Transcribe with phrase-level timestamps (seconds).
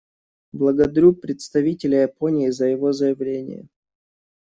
[0.51, 3.67] Благодарю представителя Японии за его заявление.